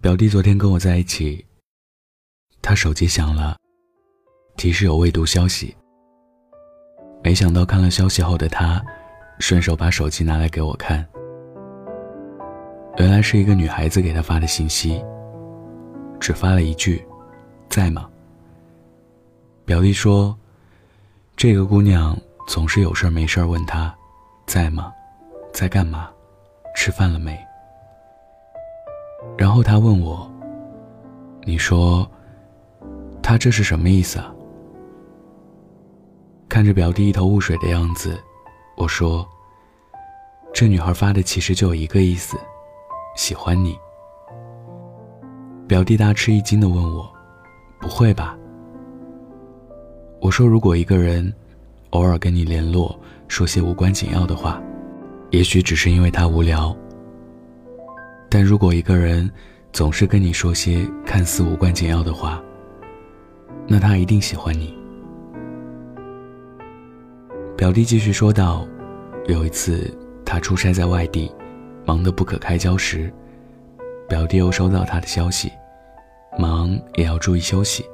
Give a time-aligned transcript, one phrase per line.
[0.00, 1.44] 表弟昨天跟我在一起，
[2.62, 3.56] 他手机响了，
[4.56, 5.76] 提示有未读消息。
[7.20, 8.80] 没想到看了消息后的他，
[9.40, 11.04] 顺手把手机拿来给我看，
[12.96, 15.04] 原来是一个女孩子给他发的信息，
[16.20, 17.04] 只发了一句
[17.68, 18.08] ：“在吗？”
[19.66, 20.38] 表弟说，
[21.36, 23.92] 这个姑娘总是有事没事问他，
[24.46, 24.92] 在吗？
[25.52, 26.08] 在干嘛？
[26.76, 27.36] 吃饭了没？
[29.38, 30.28] 然后他问我
[31.46, 32.04] ：“你说，
[33.22, 34.34] 他这是什么意思啊？”
[36.48, 38.18] 看着表弟一头雾水的样子，
[38.76, 39.24] 我说
[40.52, 42.36] ：“这女孩发的其实就一个意思，
[43.14, 43.78] 喜欢你。”
[45.68, 47.08] 表弟大吃一惊的问我
[47.78, 48.36] ：“不会吧？”
[50.20, 51.32] 我说：“如果一个人
[51.90, 52.98] 偶尔跟你联络，
[53.28, 54.60] 说些无关紧要的话，
[55.30, 56.76] 也许只是因为他无聊。”
[58.38, 59.28] 但如果一个人
[59.72, 62.40] 总是跟你说些看似无关紧要的话，
[63.66, 64.72] 那他一定喜欢你。
[67.56, 68.64] 表弟继续说道
[69.26, 69.92] ：“有一次
[70.24, 71.28] 他出差在外地，
[71.84, 73.12] 忙得不可开交时，
[74.08, 75.50] 表弟又收到他的消息，
[76.38, 77.84] 忙也要注意休息，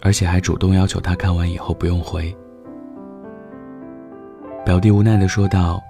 [0.00, 2.34] 而且还主动要求他看完以后不用回。”
[4.64, 5.82] 表弟无奈地说道：“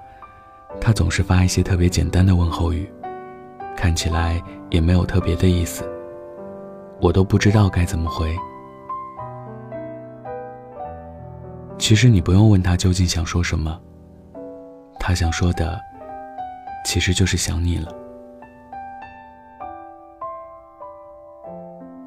[0.82, 2.84] 他总是发一些特别简单的问候语。”
[3.76, 5.84] 看起来也没有特别的意思，
[7.00, 8.34] 我都不知道该怎么回。
[11.78, 13.78] 其实你不用问他究竟想说什么，
[14.98, 15.78] 他想说的
[16.84, 17.92] 其实就是想你了。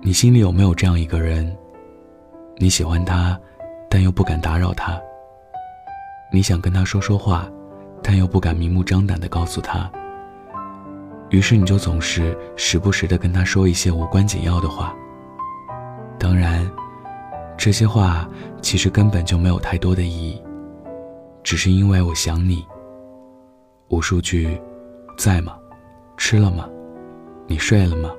[0.02, 1.56] 你心里有没有这样一个人？
[2.56, 3.40] 你喜欢他，
[3.90, 5.00] 但又不敢打扰他。
[6.32, 7.48] 你想跟他说说话，
[8.02, 9.92] 但又不敢明目张胆的告诉他。
[11.30, 14.95] 于是你就总是时不时的跟他说一些无关紧要的话。
[16.17, 16.70] 当然，
[17.58, 18.28] 这些话
[18.61, 20.42] 其实根本就没有太多的意义，
[21.43, 22.66] 只是因为我想你。
[23.89, 24.60] 无数句
[25.17, 25.58] “在吗？
[26.17, 26.67] 吃了吗？
[27.45, 28.10] 你睡了吗？”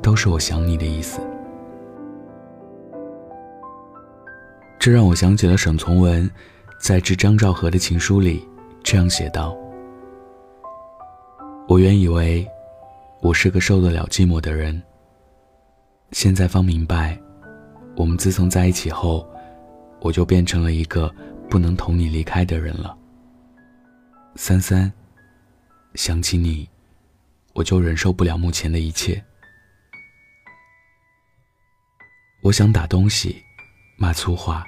[0.00, 1.20] 都是我想你的意思。
[4.78, 6.30] 这让我想起了沈从文
[6.80, 8.48] 在致张兆和的情书里
[8.82, 9.56] 这样写道。
[11.68, 12.48] 我原以为
[13.20, 14.82] 我是个受得了寂寞的人，
[16.12, 17.20] 现在方明白，
[17.94, 19.28] 我们自从在一起后，
[20.00, 21.14] 我就变成了一个
[21.50, 22.96] 不能同你离开的人了。
[24.34, 24.90] 三三，
[25.94, 26.66] 想起你，
[27.52, 29.22] 我就忍受不了目前的一切。
[32.40, 33.36] 我想打东西，
[33.98, 34.64] 骂粗话，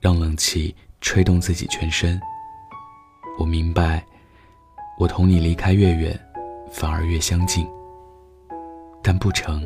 [0.00, 2.20] 让冷气吹动自己全身。
[3.38, 4.04] 我明白。
[4.98, 6.18] 我同你离开越远，
[6.70, 7.66] 反而越相近。
[9.02, 9.62] 但不成，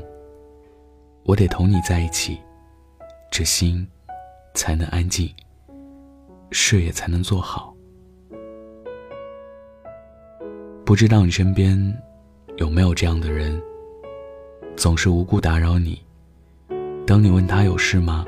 [1.24, 2.40] 我得同你在一起，
[3.30, 3.86] 这心
[4.54, 5.32] 才能安静，
[6.50, 7.74] 事业才能做好。
[10.84, 11.78] 不知道你身边
[12.56, 13.60] 有没有这样的人，
[14.76, 16.02] 总是无故打扰你。
[17.06, 18.24] 当你问他有事吗，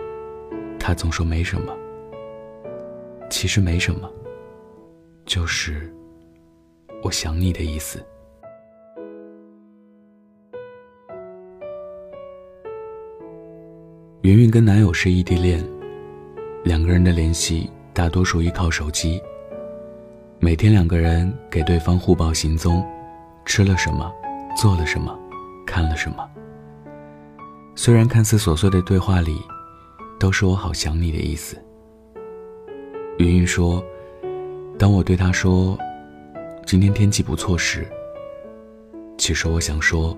[0.78, 1.74] 他总说没什么。
[3.30, 4.10] 其实没什么，
[5.24, 5.92] 就是。
[7.02, 8.04] 我想你的意思。
[14.20, 15.66] 云云跟男友是异地恋，
[16.62, 19.20] 两个人的联系大多数依靠手机。
[20.38, 22.84] 每天两个人给对方互报行踪，
[23.46, 24.12] 吃了什么，
[24.54, 25.18] 做了什么，
[25.66, 26.28] 看了什么。
[27.74, 29.40] 虽然看似琐碎的对话里，
[30.18, 31.56] 都是我好想你的意思。
[33.18, 33.82] 云云说
[34.78, 35.78] ：“当我对他说。”
[36.70, 37.84] 今天天气不错时，
[39.18, 40.16] 其实我想说，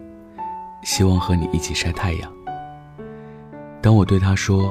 [0.83, 2.31] 希望和你一起晒太阳。
[3.81, 4.71] 当我对他说，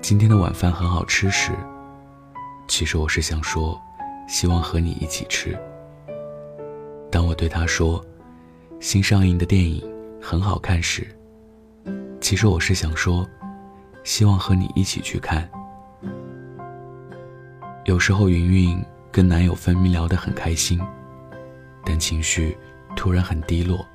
[0.00, 1.50] 今天的晚饭很好吃时，
[2.68, 3.76] 其实我是想说，
[4.28, 5.58] 希望和你一起吃。
[7.10, 8.00] 当我对他说，
[8.78, 9.82] 新上映的电影
[10.22, 11.04] 很好看时，
[12.20, 13.28] 其实我是想说，
[14.04, 15.50] 希望和你一起去看。
[17.86, 18.80] 有时候云云
[19.10, 20.80] 跟男友分明聊得很开心。
[21.84, 22.56] 但情绪
[22.94, 23.86] 突然很低落，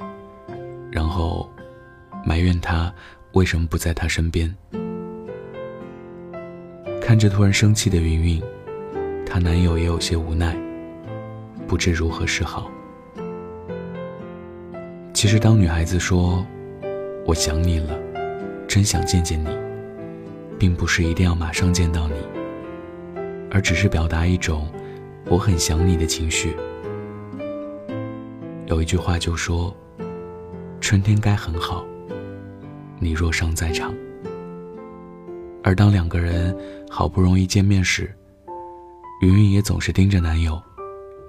[0.92, 1.50] 然后
[2.26, 2.94] 埋怨他
[3.34, 4.54] 为什么不在他身边。
[7.02, 8.42] 看着突然生气的云云，
[9.26, 10.56] 她男友也有些无奈，
[11.68, 12.72] 不知如何是好。
[15.14, 16.46] 其实，当女孩子说
[17.28, 17.98] “我想你了，
[18.68, 19.48] 真想见见你”，
[20.58, 22.16] 并不是一定要马上见到你，
[23.52, 24.68] 而只是表达一种
[25.30, 26.56] “我很想你”的情绪。
[28.74, 29.72] 有一句话就说
[30.82, 31.86] ：“春天该很好，
[32.98, 33.94] 你若尚在场。
[35.64, 36.58] 而当两个人
[36.90, 38.12] 好不容易见面时，
[39.22, 40.60] 云云也总是盯着男友，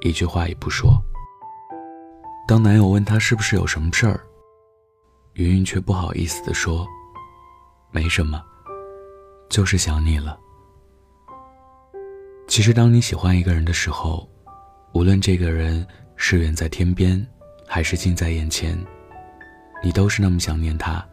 [0.00, 0.98] 一句话也不说。
[2.48, 4.18] 当男友问她是不是有什么事儿，
[5.34, 6.88] 云云却不好意思地说
[7.92, 8.42] ：“没什么，
[9.50, 10.40] 就是想你了。”
[12.48, 14.26] 其实，当你喜欢一个人的时候，
[14.94, 15.86] 无论这个人
[16.16, 17.14] 是远在天边，
[17.66, 18.78] 还是近在眼前，
[19.82, 21.04] 你都是那么想念他。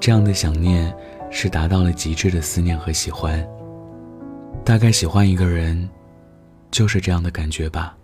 [0.00, 0.94] 这样的想念，
[1.30, 3.46] 是达到了极致的思念和喜欢。
[4.64, 5.88] 大概喜欢一个人，
[6.70, 7.96] 就是这样的感觉吧。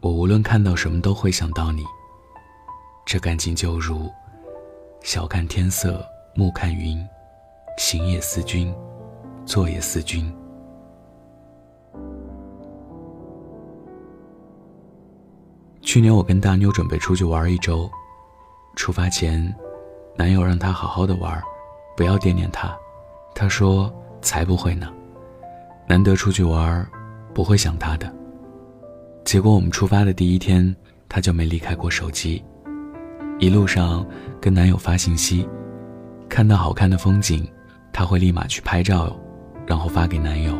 [0.00, 1.82] 我无论看到什么都会想到你。
[3.04, 4.12] 这感情就如
[5.02, 7.02] 晓看天色，暮看云，
[7.78, 8.72] 行也思君，
[9.46, 10.32] 坐也思君。
[15.88, 17.90] 去年我跟大妞准备出去玩一周，
[18.76, 19.42] 出发前，
[20.18, 21.42] 男友让她好好的玩，
[21.96, 22.76] 不要惦念他。
[23.34, 23.90] 他说
[24.20, 24.92] ：“才不会呢。”
[25.88, 26.86] 难得出去玩，
[27.32, 28.14] 不会想他的。
[29.24, 30.76] 结果我们出发的第一天，
[31.08, 32.44] 她就没离开过手机，
[33.38, 34.06] 一路上
[34.42, 35.48] 跟男友发信息，
[36.28, 37.50] 看到好看的风景，
[37.94, 39.18] 她会立马去拍照，
[39.66, 40.52] 然后发给男友。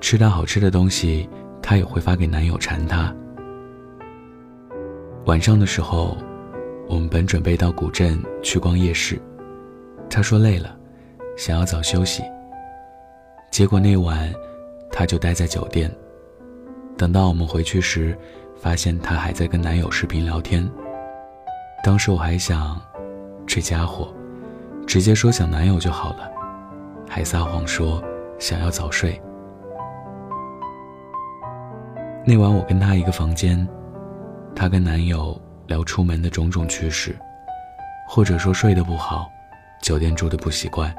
[0.00, 1.28] 吃到好吃的东西，
[1.60, 3.14] 她也会发给男友馋他。
[5.26, 6.16] 晚上的时候，
[6.88, 9.20] 我们本准备到古镇去逛夜市，
[10.08, 10.76] 他说累了，
[11.36, 12.22] 想要早休息。
[13.50, 14.32] 结果那晚，
[14.88, 15.90] 她就待在酒店。
[16.96, 18.16] 等到我们回去时，
[18.54, 20.64] 发现她还在跟男友视频聊天。
[21.82, 22.80] 当时我还想，
[23.48, 24.14] 这家伙，
[24.86, 26.30] 直接说想男友就好了，
[27.08, 28.00] 还撒谎说
[28.38, 29.20] 想要早睡。
[32.24, 33.66] 那晚我跟她一个房间，
[34.56, 37.14] 她跟男友聊出门的种种趣事，
[38.08, 39.30] 或者说睡得不好，
[39.82, 40.92] 酒店住的不习惯。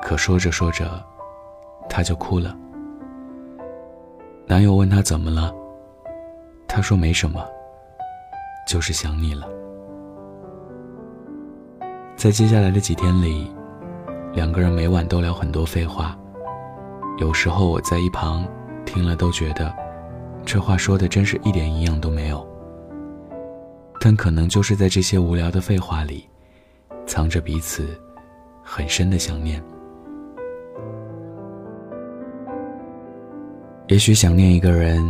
[0.00, 1.04] 可说着说着。
[1.88, 2.56] 她就哭了。
[4.46, 5.52] 男友问她怎么了，
[6.68, 7.44] 她说没什么，
[8.64, 9.48] 就是想你了。
[12.14, 13.50] 在接下来的几天里，
[14.34, 16.16] 两个人每晚都聊很多废话，
[17.18, 18.46] 有时候我在一旁
[18.86, 19.74] 听了都觉得，
[20.44, 22.46] 这话说的真是一点营养都没有。
[24.02, 26.26] 但可能就是在这些无聊的废话里，
[27.06, 27.86] 藏着彼此
[28.64, 29.62] 很深的想念。
[33.88, 35.04] 也许想念一个人，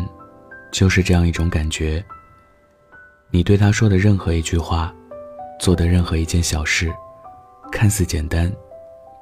[0.72, 2.04] 就是这样一种感觉。
[3.30, 4.92] 你对他说的任何一句话，
[5.60, 6.92] 做的任何一件小事，
[7.70, 8.52] 看似简单，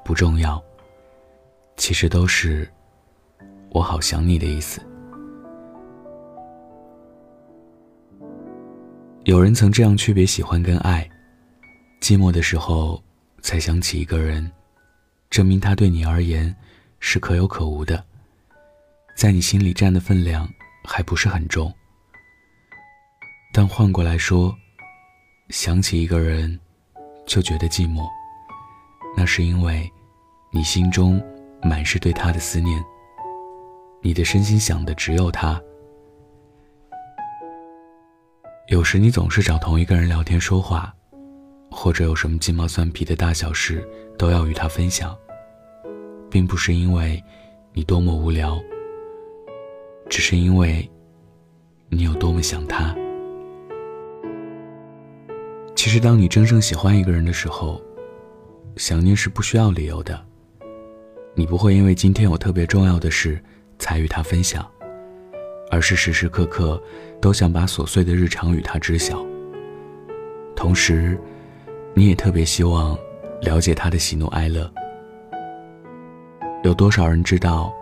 [0.03, 0.63] 不重要，
[1.77, 2.67] 其实都是
[3.69, 4.81] “我好想你”的意思。
[9.29, 11.07] 有人曾这样区别喜欢跟爱：
[12.01, 12.99] 寂寞的时候
[13.43, 14.51] 才想起一个人，
[15.29, 16.57] 证明他对你而言
[16.99, 18.03] 是可有可无的。
[19.15, 20.49] 在你心里占的分量
[20.83, 21.71] 还不是很重，
[23.53, 24.57] 但换过来说，
[25.51, 26.59] 想起一个人
[27.27, 28.09] 就觉得寂寞，
[29.15, 29.93] 那是因为
[30.51, 31.23] 你心中
[31.63, 32.83] 满是对他的思念，
[34.01, 35.61] 你的身心想的只有他。
[38.69, 40.95] 有时你总是找同一个人聊天说话，
[41.71, 43.83] 或者有什么鸡毛蒜皮的大小事
[44.19, 45.17] 都要与他分享，
[46.31, 47.23] 并不是因为
[47.73, 48.61] 你多么无聊。
[50.11, 50.87] 只是因为，
[51.89, 52.95] 你有多么想他。
[55.75, 57.81] 其实，当你真正喜欢一个人的时候，
[58.77, 60.23] 想念是不需要理由的。
[61.35, 63.43] 你不会因为今天有特别重要的事
[63.79, 64.71] 才与他分享，
[65.71, 66.83] 而是时时刻刻
[67.21, 69.25] 都想把琐碎的日常与他知晓。
[70.57, 71.19] 同时，
[71.95, 72.99] 你也特别希望
[73.43, 74.71] 了解他的喜怒哀乐。
[76.65, 77.73] 有多少人知道？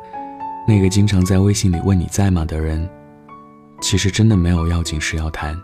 [0.68, 2.88] 那个经常在微信里问你在吗的人，
[3.80, 5.56] 其实真的没有要紧事要谈，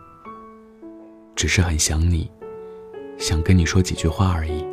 [1.34, 2.30] 只是很想你，
[3.18, 4.64] 想跟你说几句话而已。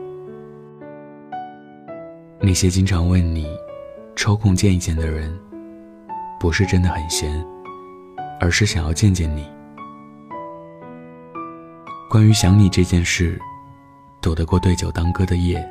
[2.40, 3.48] 那些经常问你
[4.16, 5.36] 抽空见一见的人，
[6.40, 7.46] 不是真的很闲，
[8.40, 9.46] 而是想要见见你。
[12.10, 13.40] 关于想你这件事，
[14.22, 15.64] 躲得过对酒当歌的夜，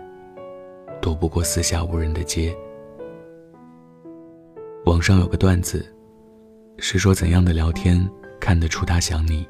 [1.00, 2.54] 躲不过四下无人的街。
[4.84, 5.84] 网上有个段子，
[6.78, 8.08] 是说怎样的聊天
[8.38, 9.48] 看得出他想你。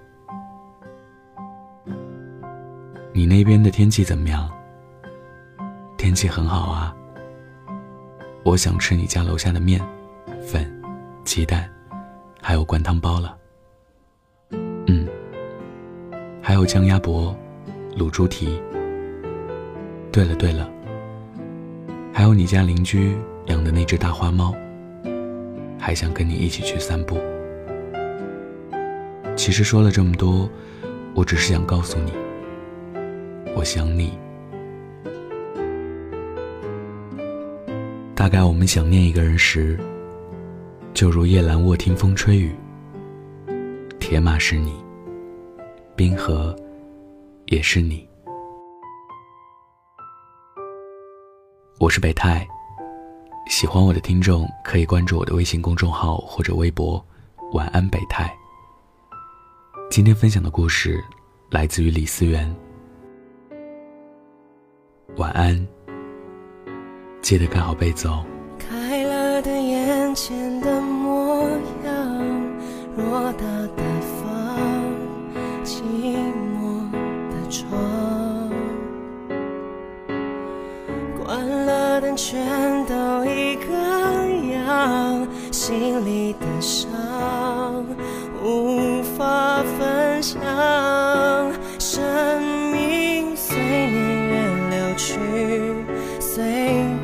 [3.13, 4.49] 你那边的天气怎么样？
[5.97, 6.95] 天气很好啊。
[8.45, 9.81] 我想吃你家楼下的面、
[10.47, 10.78] 粉、
[11.29, 11.71] 鸡蛋，
[12.41, 13.37] 还有灌汤包了。
[14.87, 15.07] 嗯，
[16.41, 17.37] 还有姜鸭脖、
[17.99, 18.59] 卤猪蹄。
[20.11, 20.67] 对了对了，
[22.15, 23.15] 还有你家邻居
[23.49, 24.55] 养的那只大花猫，
[25.79, 27.19] 还想跟你一起去散步。
[29.37, 30.49] 其实说了这么多，
[31.15, 32.13] 我只是想告诉你，
[33.55, 34.19] 我想你。
[38.15, 39.79] 大概我们想念一个人时，
[40.99, 42.53] 就如夜阑卧听风吹雨，
[44.01, 44.75] 铁马是你，
[45.95, 46.53] 冰河
[47.47, 48.05] 也是你。
[51.79, 52.45] 我是北太，
[53.49, 57.01] 喜欢我的听众可以关注我的微信公众号或者微博
[57.55, 58.37] “晚安北太”。
[59.89, 61.01] 今天分享的故事
[61.49, 62.53] 来自于李思源。
[65.15, 65.65] 晚安，
[67.23, 68.27] 记得盖好被子哦。
[85.69, 86.89] 心里的伤
[88.43, 90.41] 无法分享。
[91.79, 92.41] 生
[92.73, 93.93] 命随年
[94.29, 94.33] 月
[94.71, 95.19] 流去，
[96.19, 96.43] 随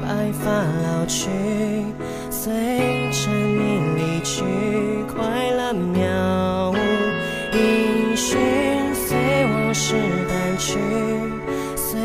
[0.00, 0.48] 白发
[0.82, 1.28] 老去，
[2.30, 2.54] 随
[3.12, 4.42] 着你离去，
[5.14, 6.74] 快乐渺无
[7.52, 8.38] 音讯，
[8.94, 9.94] 随往事
[10.26, 10.78] 淡去，
[11.76, 12.00] 随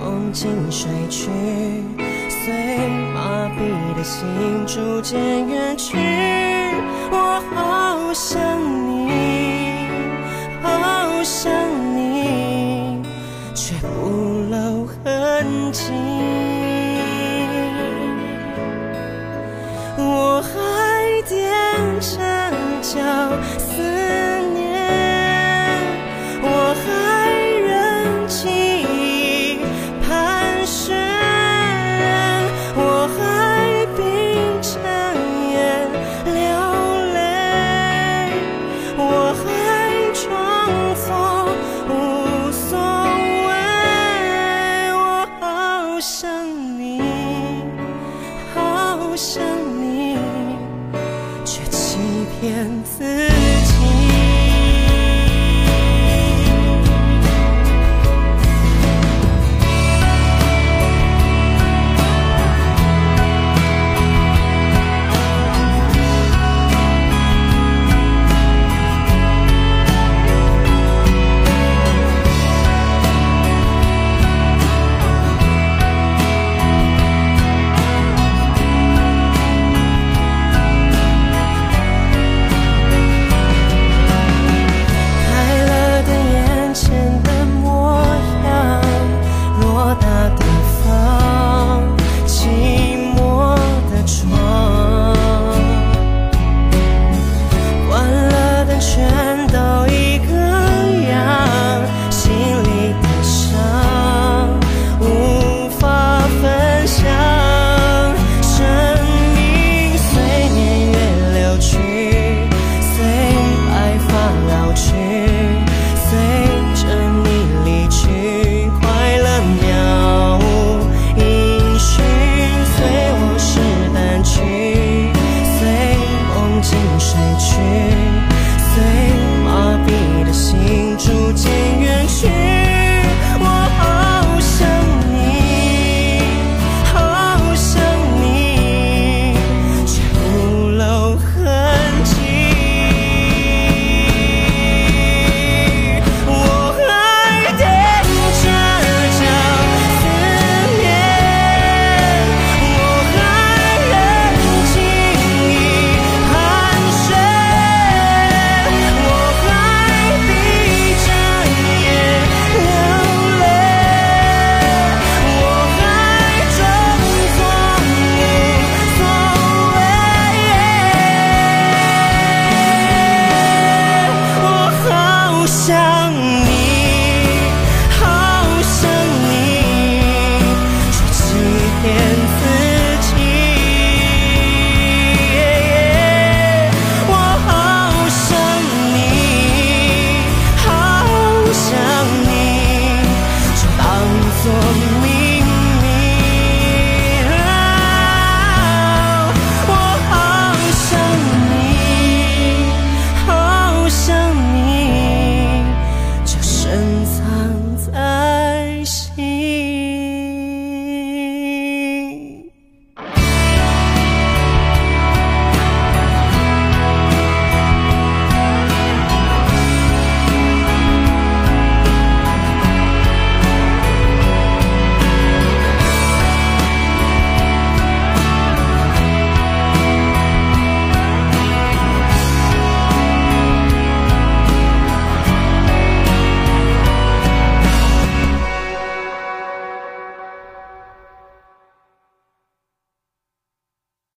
[0.00, 1.28] 梦境睡去。
[4.02, 4.26] 心
[4.66, 5.96] 逐渐远去，
[7.10, 8.40] 我好想
[8.88, 9.10] 你，
[10.62, 11.52] 好想
[11.96, 13.02] 你，
[13.54, 14.10] 却不
[14.50, 15.92] 露痕迹。